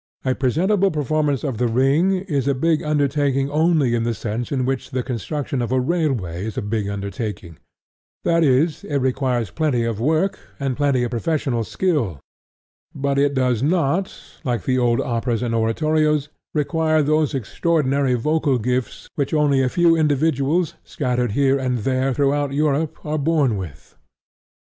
A 0.25 0.33
presentable 0.33 0.89
performance 0.89 1.43
of 1.43 1.59
The 1.59 1.67
Ring 1.67 2.13
is 2.21 2.47
a 2.47 2.55
big 2.55 2.81
undertaking 2.81 3.51
only 3.51 3.93
in 3.93 4.01
the 4.01 4.15
sense 4.15 4.51
in 4.51 4.65
which 4.65 4.89
the 4.89 5.03
construction 5.03 5.61
of 5.61 5.71
a 5.71 5.79
railway 5.79 6.43
is 6.43 6.57
a 6.57 6.63
big 6.63 6.87
undertaking: 6.89 7.59
that 8.23 8.43
is, 8.43 8.83
it 8.85 8.95
requires 8.97 9.51
plenty 9.51 9.83
of 9.83 9.99
work 9.99 10.39
and 10.59 10.75
plenty 10.75 11.03
of 11.03 11.11
professional 11.11 11.63
skill; 11.63 12.19
but 12.95 13.19
it 13.19 13.35
does 13.35 13.61
not, 13.61 14.11
like 14.43 14.63
the 14.63 14.79
old 14.79 14.99
operas 14.99 15.43
and 15.43 15.53
oratorios, 15.53 16.29
require 16.55 17.03
those 17.03 17.35
extraordinary 17.35 18.15
vocal 18.15 18.57
gifts 18.57 19.07
which 19.13 19.35
only 19.35 19.61
a 19.61 19.69
few 19.69 19.95
individuals 19.95 20.73
scattered 20.83 21.33
here 21.33 21.59
and 21.59 21.77
there 21.77 22.11
throughout 22.11 22.51
Europe 22.53 22.97
are 23.05 23.19
born 23.19 23.55
with. 23.55 23.95